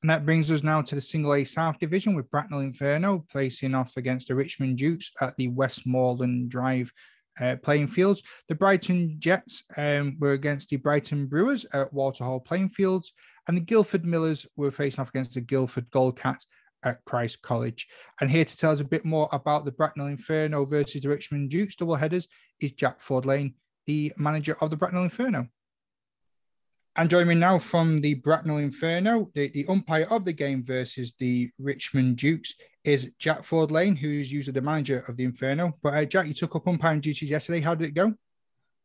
And 0.00 0.08
that 0.08 0.24
brings 0.24 0.50
us 0.50 0.62
now 0.62 0.80
to 0.80 0.94
the 0.94 1.02
Single 1.02 1.34
A 1.34 1.44
South 1.44 1.78
Division 1.78 2.14
with 2.14 2.30
Bracknell 2.30 2.60
Inferno 2.60 3.26
facing 3.28 3.74
off 3.74 3.98
against 3.98 4.28
the 4.28 4.34
Richmond 4.34 4.78
Dukes 4.78 5.10
at 5.20 5.36
the 5.36 5.48
Westmoreland 5.48 6.48
Drive 6.48 6.90
uh, 7.38 7.56
playing 7.62 7.88
fields. 7.88 8.22
The 8.48 8.54
Brighton 8.54 9.16
Jets 9.18 9.64
um, 9.76 10.16
were 10.18 10.32
against 10.32 10.70
the 10.70 10.76
Brighton 10.76 11.26
Brewers 11.26 11.66
at 11.74 11.92
Waterhall 11.92 12.40
playing 12.40 12.70
fields, 12.70 13.12
and 13.46 13.54
the 13.54 13.60
Guildford 13.60 14.06
Millers 14.06 14.46
were 14.56 14.70
facing 14.70 15.02
off 15.02 15.10
against 15.10 15.34
the 15.34 15.42
Guildford 15.42 15.90
Goldcats 15.90 16.46
at 16.82 17.04
Christ 17.04 17.42
College. 17.42 17.86
And 18.20 18.30
here 18.30 18.44
to 18.44 18.56
tell 18.56 18.70
us 18.70 18.80
a 18.80 18.84
bit 18.84 19.04
more 19.04 19.28
about 19.32 19.64
the 19.64 19.72
Bracknell 19.72 20.06
Inferno 20.06 20.64
versus 20.64 21.00
the 21.00 21.08
Richmond 21.08 21.50
Dukes 21.50 21.76
double 21.76 21.96
headers 21.96 22.28
is 22.60 22.72
Jack 22.72 23.00
Ford 23.00 23.26
Lane, 23.26 23.54
the 23.86 24.12
manager 24.16 24.56
of 24.60 24.70
the 24.70 24.76
Bracknell 24.76 25.04
Inferno. 25.04 25.48
And 26.96 27.08
joining 27.08 27.28
me 27.28 27.34
now 27.36 27.58
from 27.58 27.98
the 27.98 28.14
Bracknell 28.14 28.58
Inferno, 28.58 29.30
the, 29.34 29.48
the 29.50 29.66
umpire 29.68 30.08
of 30.10 30.24
the 30.24 30.32
game 30.32 30.64
versus 30.64 31.12
the 31.18 31.50
Richmond 31.58 32.16
Dukes 32.16 32.54
is 32.82 33.12
Jack 33.18 33.44
Ford 33.44 33.70
Lane, 33.70 33.94
who 33.94 34.08
is 34.08 34.32
usually 34.32 34.52
the 34.52 34.60
manager 34.60 35.04
of 35.06 35.16
the 35.16 35.24
Inferno. 35.24 35.78
But 35.82 35.94
uh, 35.94 36.04
Jack, 36.04 36.26
you 36.26 36.34
took 36.34 36.56
up 36.56 36.66
umpiring 36.66 37.00
duties 37.00 37.30
yesterday. 37.30 37.60
How 37.60 37.74
did 37.74 37.88
it 37.88 37.94
go? 37.94 38.14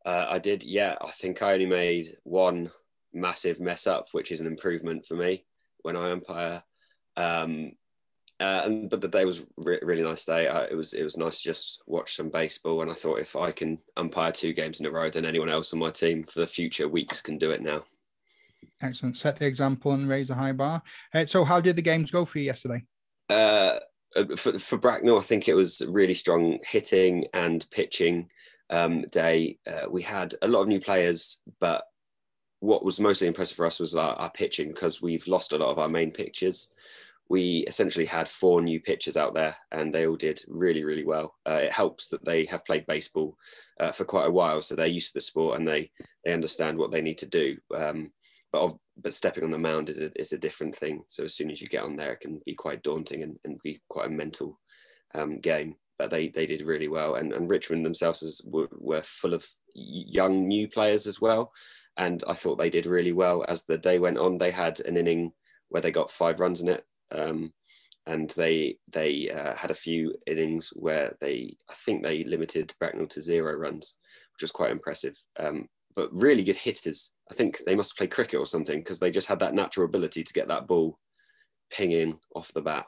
Uh, 0.04 0.26
I 0.30 0.38
did, 0.38 0.62
yeah. 0.62 0.94
I 1.00 1.10
think 1.10 1.42
I 1.42 1.54
only 1.54 1.66
made 1.66 2.10
one 2.22 2.70
massive 3.12 3.58
mess 3.58 3.88
up, 3.88 4.06
which 4.12 4.30
is 4.30 4.40
an 4.40 4.46
improvement 4.46 5.04
for 5.04 5.16
me 5.16 5.44
when 5.82 5.96
I 5.96 6.12
umpire. 6.12 6.62
Um, 7.16 7.72
uh, 8.38 8.62
and 8.64 8.90
but 8.90 9.00
the 9.00 9.08
day 9.08 9.24
was 9.24 9.46
re- 9.56 9.78
really 9.82 10.02
nice 10.02 10.24
day. 10.24 10.48
Uh, 10.48 10.66
it 10.70 10.74
was 10.74 10.92
it 10.92 11.02
was 11.02 11.16
nice 11.16 11.38
to 11.38 11.44
just 11.44 11.82
watch 11.86 12.16
some 12.16 12.28
baseball, 12.28 12.82
and 12.82 12.90
I 12.90 12.94
thought 12.94 13.18
if 13.18 13.34
I 13.34 13.50
can 13.50 13.78
umpire 13.96 14.32
two 14.32 14.52
games 14.52 14.80
in 14.80 14.86
a 14.86 14.90
row, 14.90 15.08
then 15.08 15.24
anyone 15.24 15.48
else 15.48 15.72
on 15.72 15.78
my 15.78 15.90
team 15.90 16.22
for 16.22 16.40
the 16.40 16.46
future 16.46 16.88
weeks 16.88 17.22
can 17.22 17.38
do 17.38 17.50
it 17.50 17.62
now. 17.62 17.84
Excellent. 18.82 19.16
Set 19.16 19.38
the 19.38 19.46
example 19.46 19.92
and 19.92 20.08
raise 20.08 20.28
a 20.28 20.34
high 20.34 20.52
bar. 20.52 20.82
Uh, 21.14 21.24
so, 21.24 21.44
how 21.44 21.60
did 21.60 21.76
the 21.76 21.82
games 21.82 22.10
go 22.10 22.26
for 22.26 22.38
you 22.38 22.44
yesterday? 22.44 22.84
Uh, 23.30 23.78
uh, 24.14 24.36
for, 24.36 24.58
for 24.58 24.76
Bracknell, 24.76 25.18
I 25.18 25.22
think 25.22 25.48
it 25.48 25.54
was 25.54 25.82
really 25.88 26.14
strong 26.14 26.58
hitting 26.66 27.26
and 27.32 27.66
pitching 27.70 28.28
um, 28.68 29.02
day. 29.10 29.58
Uh, 29.66 29.88
we 29.90 30.02
had 30.02 30.34
a 30.42 30.48
lot 30.48 30.62
of 30.62 30.68
new 30.68 30.80
players, 30.80 31.40
but 31.58 31.84
what 32.60 32.84
was 32.84 33.00
mostly 33.00 33.28
impressive 33.28 33.56
for 33.56 33.66
us 33.66 33.80
was 33.80 33.94
our, 33.94 34.14
our 34.14 34.30
pitching 34.30 34.68
because 34.68 35.00
we've 35.00 35.26
lost 35.26 35.52
a 35.52 35.58
lot 35.58 35.70
of 35.70 35.78
our 35.78 35.88
main 35.88 36.10
pitchers 36.10 36.68
we 37.28 37.64
essentially 37.66 38.06
had 38.06 38.28
four 38.28 38.60
new 38.60 38.80
pitchers 38.80 39.16
out 39.16 39.34
there 39.34 39.56
and 39.72 39.92
they 39.92 40.06
all 40.06 40.16
did 40.16 40.40
really, 40.46 40.84
really 40.84 41.04
well. 41.04 41.34
Uh, 41.48 41.54
it 41.54 41.72
helps 41.72 42.08
that 42.08 42.24
they 42.24 42.44
have 42.44 42.64
played 42.64 42.86
baseball 42.86 43.36
uh, 43.80 43.90
for 43.90 44.04
quite 44.04 44.28
a 44.28 44.32
while, 44.32 44.62
so 44.62 44.74
they're 44.74 44.86
used 44.86 45.12
to 45.12 45.18
the 45.18 45.22
sport 45.22 45.58
and 45.58 45.66
they, 45.66 45.90
they 46.24 46.32
understand 46.32 46.78
what 46.78 46.92
they 46.92 47.00
need 47.00 47.18
to 47.18 47.26
do. 47.26 47.56
Um, 47.74 48.12
but, 48.52 48.76
but 49.02 49.12
stepping 49.12 49.42
on 49.42 49.50
the 49.50 49.58
mound 49.58 49.88
is 49.88 50.00
a, 50.00 50.10
is 50.18 50.32
a 50.32 50.38
different 50.38 50.76
thing. 50.76 51.02
So 51.08 51.24
as 51.24 51.34
soon 51.34 51.50
as 51.50 51.60
you 51.60 51.68
get 51.68 51.82
on 51.82 51.96
there, 51.96 52.12
it 52.12 52.20
can 52.20 52.40
be 52.46 52.54
quite 52.54 52.84
daunting 52.84 53.22
and, 53.22 53.38
and 53.44 53.60
be 53.62 53.80
quite 53.88 54.06
a 54.06 54.10
mental 54.10 54.60
um, 55.14 55.40
game. 55.40 55.74
But 55.98 56.10
they, 56.10 56.28
they 56.28 56.46
did 56.46 56.62
really 56.62 56.88
well. 56.88 57.16
And, 57.16 57.32
and 57.32 57.50
Richmond 57.50 57.84
themselves 57.84 58.40
were, 58.44 58.68
were 58.72 59.02
full 59.02 59.34
of 59.34 59.44
young 59.74 60.46
new 60.46 60.68
players 60.68 61.06
as 61.06 61.20
well. 61.20 61.52
And 61.96 62.22
I 62.28 62.34
thought 62.34 62.58
they 62.58 62.70
did 62.70 62.86
really 62.86 63.12
well. 63.12 63.44
As 63.48 63.64
the 63.64 63.78
day 63.78 63.98
went 63.98 64.18
on, 64.18 64.38
they 64.38 64.50
had 64.50 64.78
an 64.80 64.96
inning 64.96 65.32
where 65.70 65.82
they 65.82 65.90
got 65.90 66.10
five 66.10 66.38
runs 66.38 66.60
in 66.60 66.68
it 66.68 66.84
um, 67.10 67.52
and 68.06 68.30
they 68.30 68.78
they 68.92 69.30
uh, 69.30 69.54
had 69.56 69.70
a 69.70 69.74
few 69.74 70.14
innings 70.26 70.70
where 70.74 71.16
they 71.20 71.56
I 71.70 71.74
think 71.74 72.02
they 72.02 72.24
limited 72.24 72.72
Bracknell 72.78 73.08
to 73.08 73.22
zero 73.22 73.54
runs, 73.54 73.94
which 74.34 74.42
was 74.42 74.52
quite 74.52 74.70
impressive. 74.70 75.16
Um, 75.38 75.68
but 75.94 76.10
really 76.12 76.44
good 76.44 76.56
hitters. 76.56 77.14
I 77.30 77.34
think 77.34 77.58
they 77.64 77.74
must 77.74 77.96
play 77.96 78.06
cricket 78.06 78.38
or 78.38 78.46
something 78.46 78.78
because 78.80 78.98
they 78.98 79.10
just 79.10 79.28
had 79.28 79.40
that 79.40 79.54
natural 79.54 79.86
ability 79.86 80.22
to 80.22 80.32
get 80.32 80.46
that 80.48 80.66
ball 80.66 80.98
pinging 81.70 82.18
off 82.34 82.52
the 82.52 82.60
bat. 82.60 82.86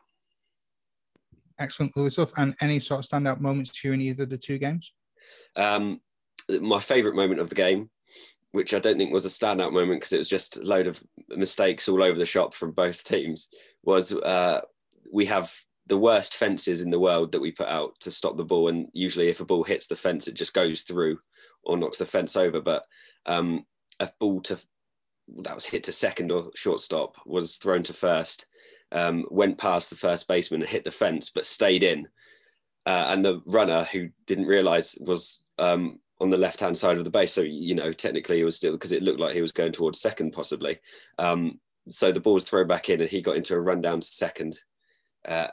Excellent, 1.59 1.97
lovely 1.97 2.11
stuff. 2.11 2.33
And 2.37 2.55
any 2.61 2.79
sort 2.79 3.01
of 3.01 3.11
standout 3.11 3.41
moments 3.41 3.71
to 3.73 3.89
you 3.89 3.95
in 3.95 4.01
either 4.01 4.25
of 4.25 4.31
the 4.31 4.39
two 4.39 4.59
games? 4.59 4.93
Um, 5.57 6.01
my 6.61 6.81
favourite 6.81 7.17
moment 7.17 7.41
of 7.41 7.49
the 7.49 7.55
game, 7.55 7.91
which 8.53 8.75
I 8.75 8.79
don't 8.79 8.97
think 8.97 9.13
was 9.13 9.25
a 9.25 9.29
standout 9.29 9.73
moment 9.73 10.01
because 10.01 10.13
it 10.13 10.19
was 10.19 10.29
just 10.29 10.59
a 10.59 10.63
load 10.63 10.87
of 10.87 11.03
mistakes 11.31 11.89
all 11.89 12.03
over 12.03 12.19
the 12.19 12.27
shop 12.27 12.55
from 12.55 12.73
both 12.73 13.03
teams, 13.09 13.51
was 13.89 14.13
uh, 14.13 14.61
we 15.11 15.25
have 15.27 15.51
the 15.87 15.97
worst 15.97 16.35
fences 16.35 16.83
in 16.83 16.91
the 16.91 17.01
world 17.01 17.33
that 17.33 17.41
we 17.41 17.51
put 17.51 17.69
out 17.69 17.99
to 18.01 18.11
stop 18.11 18.37
the 18.37 18.45
ball. 18.45 18.69
And 18.69 18.89
usually, 18.93 19.29
if 19.29 19.41
a 19.41 19.47
ball 19.47 19.65
hits 19.65 19.87
the 19.87 19.97
fence, 19.97 20.29
it 20.29 20.35
just 20.35 20.53
goes 20.53 20.83
through 20.83 21.19
or 21.63 21.79
knocks 21.79 21.97
the 21.97 22.05
fence 22.05 22.37
over. 22.37 22.61
But 22.61 22.85
um, 23.25 23.65
a 23.99 24.11
ball 24.21 24.43
to 24.43 24.59
that 25.45 25.55
was 25.55 25.65
hit 25.65 25.85
to 25.85 25.93
second 25.93 26.31
or 26.31 26.51
shortstop 26.55 27.17
was 27.25 27.57
thrown 27.57 27.83
to 27.85 27.95
first, 27.95 28.47
um, 28.93 29.25
went 29.31 29.57
past 29.57 29.89
the 29.89 29.97
first 29.97 30.29
baseman 30.29 30.61
and 30.61 30.71
hit 30.71 30.85
the 30.85 30.91
fence, 30.91 31.31
but 31.31 31.47
stayed 31.47 31.83
in. 31.83 32.07
Uh, 32.85 33.07
and 33.09 33.25
the 33.25 33.41
runner 33.47 33.85
who 33.85 34.09
didn't 34.27 34.47
realize 34.47 34.99
was 35.01 35.45
um, 35.59 35.99
on 36.21 36.29
the 36.29 36.37
left 36.37 36.61
hand 36.61 36.77
side 36.77 36.99
of 36.99 37.05
the 37.05 37.11
base. 37.11 37.33
So, 37.33 37.43
you 37.43 37.75
know, 37.75 37.93
technically 37.93 38.41
it 38.41 38.45
was 38.45 38.57
still 38.57 38.73
because 38.73 38.93
it 38.93 39.03
looked 39.03 39.21
like 39.21 39.35
he 39.35 39.43
was 39.43 39.53
going 39.53 39.73
towards 39.73 40.01
second, 40.01 40.33
possibly. 40.33 40.79
Um, 41.19 41.61
so 41.91 42.13
the 42.13 42.21
ball 42.21 42.35
was 42.35 42.45
thrown 42.45 42.67
back 42.67 42.89
in 42.89 43.01
and 43.01 43.11
he 43.11 43.21
got 43.21 43.37
into 43.37 43.55
a 43.55 43.61
rundown 43.61 44.03
second. 44.03 44.59
Uh, 45.27 45.49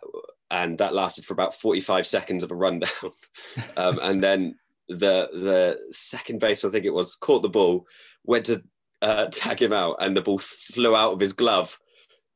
and 0.51 0.77
that 0.77 0.93
lasted 0.93 1.25
for 1.25 1.33
about 1.33 1.55
45 1.55 2.05
seconds 2.05 2.43
of 2.43 2.51
a 2.51 2.55
rundown. 2.55 2.89
um, 3.77 3.99
and 4.01 4.23
then 4.23 4.55
the 4.87 5.29
the 5.33 5.79
second 5.91 6.39
base, 6.39 6.63
I 6.63 6.69
think 6.69 6.85
it 6.85 6.93
was, 6.93 7.15
caught 7.15 7.41
the 7.41 7.49
ball, 7.49 7.85
went 8.23 8.45
to 8.47 8.63
uh, 9.01 9.27
tag 9.31 9.61
him 9.61 9.73
out, 9.73 9.97
and 9.99 10.15
the 10.15 10.21
ball 10.21 10.37
flew 10.37 10.95
out 10.95 11.13
of 11.13 11.19
his 11.19 11.33
glove. 11.33 11.77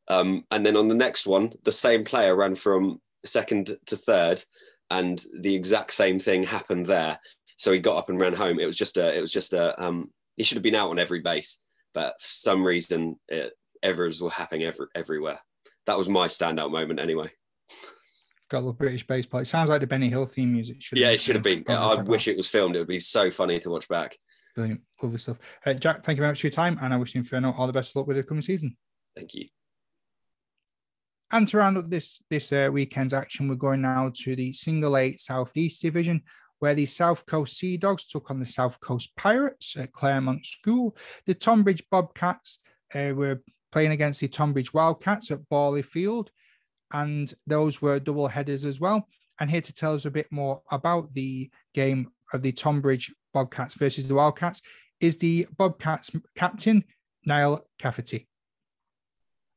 Um, 0.07 0.43
and 0.49 0.65
then 0.65 0.75
on 0.75 0.87
the 0.87 0.95
next 0.95 1.27
one, 1.27 1.53
the 1.63 1.71
same 1.71 2.03
player 2.03 2.35
ran 2.35 2.55
from 2.55 2.99
second 3.25 3.77
to 3.85 3.95
third, 3.95 4.43
and 4.89 5.23
the 5.39 5.53
exact 5.53 5.93
same 5.93 6.19
thing 6.19 6.43
happened 6.43 6.87
there. 6.87 7.19
So 7.57 7.71
he 7.71 7.79
got 7.79 7.97
up 7.97 8.09
and 8.09 8.19
ran 8.19 8.33
home. 8.33 8.59
It 8.59 8.65
was 8.65 8.77
just 8.77 8.97
a, 8.97 9.15
it 9.15 9.21
was 9.21 9.31
just 9.31 9.53
a, 9.53 9.79
um, 9.83 10.11
he 10.35 10.43
should 10.43 10.55
have 10.55 10.63
been 10.63 10.75
out 10.75 10.89
on 10.89 10.97
every 10.97 11.19
base, 11.19 11.59
but 11.93 12.13
for 12.19 12.27
some 12.27 12.65
reason, 12.65 13.19
it, 13.27 13.53
errors 13.83 14.21
were 14.21 14.29
happening 14.29 14.63
every, 14.63 14.87
everywhere. 14.95 15.39
That 15.85 15.97
was 15.97 16.09
my 16.09 16.27
standout 16.27 16.71
moment, 16.71 16.99
anyway. 16.99 17.31
Got 18.49 18.57
a 18.57 18.59
little 18.59 18.73
British 18.73 19.05
baseball. 19.05 19.41
It 19.41 19.45
sounds 19.45 19.69
like 19.69 19.81
the 19.81 19.87
Benny 19.87 20.09
Hill 20.09 20.25
theme 20.25 20.51
music. 20.51 20.81
Should 20.81 20.97
yeah, 20.97 21.09
it 21.09 21.21
should 21.21 21.35
have 21.35 21.43
been. 21.43 21.63
I 21.67 21.95
wish 21.95 22.27
it 22.27 22.37
was 22.37 22.47
filmed. 22.47 22.75
It 22.75 22.79
would 22.79 22.87
be 22.87 22.99
so 22.99 23.29
funny 23.29 23.59
to 23.59 23.69
watch 23.69 23.87
back. 23.87 24.17
Brilliant, 24.55 24.81
lovely 25.01 25.19
stuff. 25.19 25.37
Uh, 25.65 25.73
Jack, 25.73 26.03
thank 26.03 26.17
you 26.17 26.21
very 26.21 26.31
much 26.31 26.41
for 26.41 26.47
your 26.47 26.51
time, 26.51 26.79
and 26.81 26.93
I 26.93 26.97
wish 26.97 27.13
you 27.13 27.19
Inferno 27.19 27.53
all 27.53 27.67
the 27.67 27.73
best 27.73 27.91
of 27.91 27.97
luck 27.97 28.07
with 28.07 28.17
the 28.17 28.23
coming 28.23 28.41
season. 28.41 28.75
Thank 29.15 29.35
you. 29.35 29.47
And 31.31 31.47
to 31.49 31.57
round 31.57 31.77
up 31.77 31.89
this 31.89 32.21
this 32.29 32.51
uh, 32.51 32.69
weekend's 32.71 33.13
action, 33.13 33.47
we're 33.47 33.55
going 33.55 33.81
now 33.81 34.11
to 34.23 34.35
the 34.35 34.51
Single 34.51 34.97
A 34.97 35.11
Southeast 35.13 35.83
Division, 35.83 36.23
where 36.57 36.73
the 36.73 36.87
South 36.87 37.25
Coast 37.27 37.57
Sea 37.57 37.77
Dogs 37.77 38.07
took 38.07 38.31
on 38.31 38.39
the 38.39 38.45
South 38.45 38.79
Coast 38.79 39.15
Pirates 39.15 39.77
at 39.77 39.93
Claremont 39.93 40.45
School. 40.45 40.97
The 41.27 41.35
Tonbridge 41.35 41.83
Bobcats 41.91 42.59
uh, 42.95 43.13
were 43.15 43.43
playing 43.71 43.91
against 43.91 44.19
the 44.19 44.27
Tonbridge 44.27 44.73
Wildcats 44.73 45.31
at 45.31 45.47
Borley 45.51 45.85
Field, 45.85 46.31
and 46.91 47.33
those 47.47 47.81
were 47.81 47.99
double 47.99 48.27
headers 48.27 48.65
as 48.65 48.79
well. 48.79 49.07
And 49.39 49.49
here 49.49 49.61
to 49.61 49.73
tell 49.73 49.93
us 49.93 50.05
a 50.05 50.11
bit 50.11 50.27
more 50.31 50.61
about 50.71 51.11
the 51.13 51.49
game 51.73 52.11
of 52.33 52.41
the 52.41 52.51
Tonbridge 52.51 53.13
Bobcats 53.33 53.75
versus 53.75 54.07
the 54.07 54.15
Wildcats 54.15 54.61
is 54.99 55.17
the 55.17 55.47
Bobcats 55.57 56.11
captain, 56.35 56.83
Niall 57.25 57.65
Cafferty. 57.77 58.27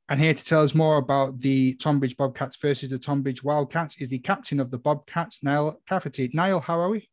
And 0.09 0.21
here 0.21 0.35
to 0.35 0.45
tell 0.45 0.62
us 0.62 0.75
more 0.75 0.99
about 0.99 1.38
the 1.38 1.75
Tonbridge 1.75 2.16
Bobcats 2.16 2.57
versus 2.57 2.90
the 2.90 2.99
Tonbridge 2.99 3.42
Wildcats 3.42 4.00
is 4.00 4.09
the 4.09 4.19
captain 4.19 4.61
of 4.61 4.71
the 4.71 4.78
Bobcats, 4.78 5.42
Niall 5.42 5.81
Cafferty. 5.88 6.31
Niall, 6.35 6.61
how 6.61 6.78
are 6.78 6.90
we? 6.90 7.09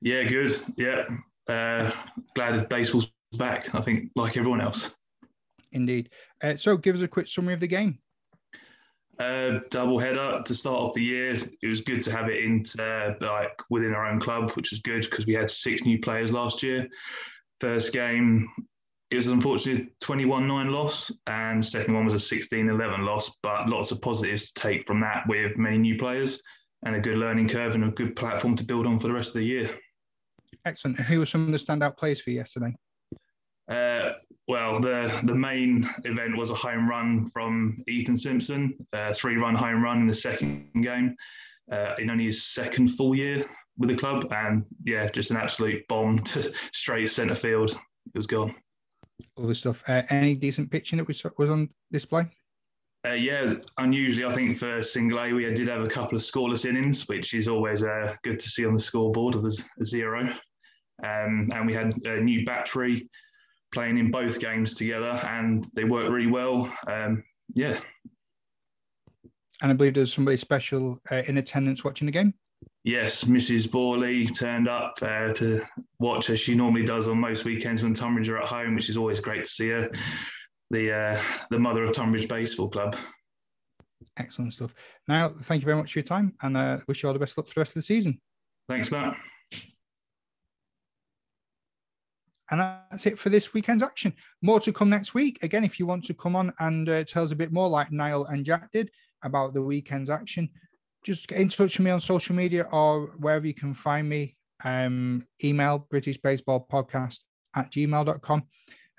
Yeah, 0.00 0.22
good. 0.22 0.56
Yeah. 0.76 1.04
Uh, 1.48 1.90
glad 2.34 2.68
baseball's 2.68 3.10
back, 3.32 3.74
I 3.74 3.80
think, 3.80 4.12
like 4.14 4.36
everyone 4.36 4.60
else. 4.60 4.94
Indeed. 5.72 6.10
Uh, 6.42 6.56
so 6.56 6.76
give 6.76 6.96
us 6.96 7.02
a 7.02 7.08
quick 7.08 7.28
summary 7.28 7.54
of 7.54 7.60
the 7.60 7.66
game. 7.66 7.98
Uh, 9.18 9.58
double 9.70 9.98
header 9.98 10.40
to 10.44 10.54
start 10.54 10.76
off 10.76 10.94
the 10.94 11.02
year. 11.02 11.34
It 11.34 11.66
was 11.66 11.80
good 11.80 12.02
to 12.04 12.12
have 12.12 12.28
it 12.28 12.42
into 12.42 13.16
like 13.20 13.60
within 13.68 13.92
our 13.92 14.06
own 14.06 14.20
club, 14.20 14.52
which 14.52 14.70
was 14.70 14.80
good 14.80 15.02
because 15.02 15.26
we 15.26 15.34
had 15.34 15.50
six 15.50 15.82
new 15.82 16.00
players 16.00 16.30
last 16.30 16.62
year. 16.62 16.86
First 17.60 17.92
game, 17.92 18.48
it 19.10 19.16
was 19.16 19.26
unfortunately 19.26 19.88
21-9 20.04 20.70
loss, 20.70 21.10
and 21.26 21.64
second 21.64 21.94
one 21.94 22.04
was 22.04 22.14
a 22.14 22.34
16-11 22.36 23.04
loss. 23.04 23.30
But 23.42 23.68
lots 23.68 23.90
of 23.90 24.00
positives 24.00 24.52
to 24.52 24.60
take 24.60 24.86
from 24.86 25.00
that 25.00 25.24
with 25.26 25.56
many 25.58 25.78
new 25.78 25.96
players 25.96 26.40
and 26.84 26.94
a 26.94 27.00
good 27.00 27.16
learning 27.16 27.48
curve 27.48 27.74
and 27.74 27.84
a 27.84 27.90
good 27.90 28.14
platform 28.14 28.54
to 28.54 28.64
build 28.64 28.86
on 28.86 29.00
for 29.00 29.08
the 29.08 29.14
rest 29.14 29.30
of 29.30 29.34
the 29.34 29.44
year. 29.44 29.70
Excellent. 30.64 31.00
who 31.00 31.18
were 31.18 31.26
some 31.26 31.44
of 31.44 31.50
the 31.50 31.58
standout 31.58 31.96
players 31.96 32.20
for 32.20 32.30
you 32.30 32.36
yesterday? 32.36 32.76
Uh, 33.68 34.12
well, 34.48 34.80
the 34.80 35.12
the 35.24 35.34
main 35.34 35.88
event 36.04 36.36
was 36.36 36.50
a 36.50 36.54
home 36.54 36.88
run 36.88 37.28
from 37.28 37.84
Ethan 37.86 38.16
Simpson, 38.16 38.74
a 38.94 39.12
three 39.12 39.36
run 39.36 39.54
home 39.54 39.82
run 39.82 40.00
in 40.00 40.06
the 40.06 40.14
second 40.14 40.70
game, 40.82 41.14
uh, 41.70 41.94
in 41.98 42.08
only 42.08 42.24
his 42.24 42.46
second 42.46 42.88
full 42.88 43.14
year 43.14 43.44
with 43.76 43.90
the 43.90 43.96
club, 43.96 44.26
and 44.32 44.64
yeah, 44.84 45.10
just 45.10 45.30
an 45.30 45.36
absolute 45.36 45.86
bomb 45.88 46.18
to 46.24 46.50
straight 46.72 47.10
centre 47.10 47.34
field. 47.34 47.78
It 48.14 48.18
was 48.18 48.26
gone. 48.26 48.54
All 49.36 49.46
the 49.46 49.54
stuff. 49.54 49.84
Uh, 49.86 50.02
any 50.08 50.34
decent 50.34 50.70
pitching 50.70 50.96
that 50.96 51.06
was 51.06 51.22
was 51.36 51.50
on 51.50 51.68
display? 51.92 52.26
Uh, 53.06 53.12
yeah, 53.12 53.54
unusually, 53.76 54.24
I 54.24 54.34
think 54.34 54.58
for 54.58 54.82
single 54.82 55.20
A, 55.20 55.32
we 55.32 55.44
did 55.54 55.68
have 55.68 55.82
a 55.82 55.88
couple 55.88 56.16
of 56.16 56.22
scoreless 56.22 56.64
innings, 56.64 57.06
which 57.06 57.32
is 57.32 57.46
always 57.48 57.84
uh, 57.84 58.16
good 58.24 58.40
to 58.40 58.48
see 58.48 58.66
on 58.66 58.74
the 58.74 58.80
scoreboard 58.80 59.36
of 59.36 59.44
a 59.44 59.84
zero. 59.84 60.22
Um, 61.04 61.48
and 61.54 61.64
we 61.64 61.74
had 61.74 61.94
a 62.06 62.20
new 62.20 62.44
battery 62.44 63.08
playing 63.72 63.98
in 63.98 64.10
both 64.10 64.40
games 64.40 64.74
together, 64.74 65.20
and 65.24 65.66
they 65.74 65.84
worked 65.84 66.10
really 66.10 66.30
well. 66.30 66.72
Um, 66.86 67.24
yeah. 67.54 67.78
And 69.60 69.72
I 69.72 69.74
believe 69.74 69.94
there's 69.94 70.12
somebody 70.12 70.36
special 70.36 71.00
uh, 71.10 71.22
in 71.26 71.38
attendance 71.38 71.84
watching 71.84 72.06
the 72.06 72.12
game. 72.12 72.34
Yes, 72.84 73.24
Mrs. 73.24 73.68
Borley 73.68 74.32
turned 74.34 74.68
up 74.68 74.98
uh, 75.02 75.32
to 75.34 75.62
watch 75.98 76.30
as 76.30 76.40
she 76.40 76.54
normally 76.54 76.84
does 76.84 77.08
on 77.08 77.18
most 77.18 77.44
weekends 77.44 77.82
when 77.82 77.92
Tonbridge 77.92 78.28
are 78.28 78.38
at 78.38 78.48
home, 78.48 78.74
which 78.76 78.88
is 78.88 78.96
always 78.96 79.20
great 79.20 79.44
to 79.44 79.50
see 79.50 79.68
her. 79.70 79.90
The 80.70 80.92
uh, 80.92 81.20
the 81.50 81.58
mother 81.58 81.84
of 81.84 81.92
Tonbridge 81.92 82.28
Baseball 82.28 82.68
Club. 82.68 82.96
Excellent 84.16 84.54
stuff. 84.54 84.74
Now, 85.06 85.28
thank 85.28 85.62
you 85.62 85.66
very 85.66 85.76
much 85.76 85.92
for 85.92 85.98
your 85.98 86.04
time, 86.04 86.34
and 86.42 86.56
uh, 86.56 86.78
wish 86.86 87.02
you 87.02 87.08
all 87.08 87.12
the 87.12 87.18
best 87.18 87.36
luck 87.36 87.46
for 87.46 87.54
the 87.54 87.60
rest 87.60 87.72
of 87.72 87.80
the 87.80 87.82
season. 87.82 88.20
Thanks, 88.68 88.90
Matt. 88.90 89.16
And 92.50 92.60
that's 92.60 93.06
it 93.06 93.18
for 93.18 93.28
this 93.28 93.52
weekend's 93.52 93.82
action. 93.82 94.14
More 94.40 94.60
to 94.60 94.72
come 94.72 94.88
next 94.88 95.14
week. 95.14 95.42
Again, 95.42 95.64
if 95.64 95.78
you 95.78 95.86
want 95.86 96.04
to 96.06 96.14
come 96.14 96.34
on 96.34 96.52
and 96.58 96.88
uh, 96.88 97.04
tell 97.04 97.22
us 97.22 97.32
a 97.32 97.36
bit 97.36 97.52
more, 97.52 97.68
like 97.68 97.92
Niall 97.92 98.26
and 98.26 98.44
Jack 98.44 98.70
did, 98.72 98.90
about 99.22 99.52
the 99.52 99.62
weekend's 99.62 100.10
action, 100.10 100.48
just 101.04 101.28
get 101.28 101.40
in 101.40 101.48
touch 101.48 101.78
with 101.78 101.84
me 101.84 101.90
on 101.90 102.00
social 102.00 102.34
media 102.34 102.66
or 102.72 103.12
wherever 103.18 103.46
you 103.46 103.54
can 103.54 103.74
find 103.74 104.08
me. 104.08 104.36
Um, 104.64 105.26
email 105.42 105.86
British 105.90 106.18
Baseball 106.18 106.66
Podcast 106.70 107.20
at 107.54 107.70
gmail.com. 107.70 108.42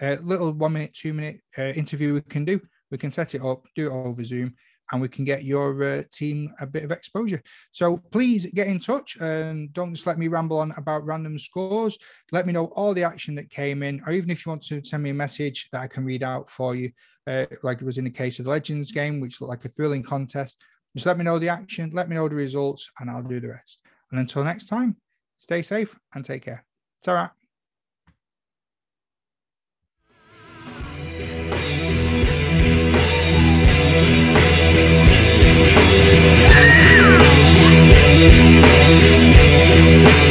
A 0.01 0.15
little 0.17 0.53
one 0.53 0.73
minute, 0.73 0.93
two 0.93 1.13
minute 1.13 1.41
uh, 1.57 1.63
interview 1.63 2.13
we 2.13 2.21
can 2.21 2.45
do. 2.45 2.61
We 2.91 2.97
can 2.97 3.11
set 3.11 3.35
it 3.35 3.43
up, 3.43 3.63
do 3.75 3.87
it 3.87 3.91
over 3.91 4.23
Zoom, 4.23 4.55
and 4.91 5.01
we 5.01 5.07
can 5.07 5.25
get 5.25 5.43
your 5.43 5.83
uh, 5.83 6.03
team 6.11 6.53
a 6.59 6.65
bit 6.65 6.83
of 6.83 6.91
exposure. 6.91 7.41
So 7.71 7.97
please 8.11 8.45
get 8.47 8.67
in 8.67 8.79
touch 8.79 9.17
and 9.21 9.71
don't 9.73 9.93
just 9.93 10.07
let 10.07 10.17
me 10.17 10.27
ramble 10.27 10.59
on 10.59 10.71
about 10.77 11.05
random 11.05 11.37
scores. 11.37 11.97
Let 12.31 12.45
me 12.45 12.53
know 12.53 12.65
all 12.75 12.93
the 12.93 13.03
action 13.03 13.35
that 13.35 13.49
came 13.49 13.83
in, 13.83 14.01
or 14.05 14.13
even 14.13 14.29
if 14.29 14.45
you 14.45 14.51
want 14.51 14.63
to 14.63 14.83
send 14.83 15.03
me 15.03 15.11
a 15.11 15.13
message 15.13 15.69
that 15.71 15.81
I 15.81 15.87
can 15.87 16.05
read 16.05 16.23
out 16.23 16.49
for 16.49 16.75
you, 16.75 16.91
uh, 17.27 17.45
like 17.63 17.81
it 17.81 17.85
was 17.85 17.97
in 17.97 18.05
the 18.05 18.09
case 18.09 18.39
of 18.39 18.45
the 18.45 18.51
Legends 18.51 18.91
game, 18.91 19.19
which 19.19 19.39
looked 19.39 19.49
like 19.49 19.65
a 19.65 19.69
thrilling 19.69 20.03
contest. 20.03 20.61
Just 20.95 21.05
let 21.05 21.17
me 21.17 21.23
know 21.23 21.37
the 21.37 21.49
action, 21.49 21.91
let 21.93 22.09
me 22.09 22.15
know 22.15 22.27
the 22.27 22.35
results, 22.35 22.89
and 22.99 23.09
I'll 23.09 23.21
do 23.21 23.39
the 23.39 23.49
rest. 23.49 23.81
And 24.11 24.19
until 24.19 24.43
next 24.43 24.67
time, 24.67 24.97
stay 25.39 25.61
safe 25.61 25.95
and 26.13 26.25
take 26.25 26.43
care. 26.43 26.65
Ta-ra. 27.03 27.38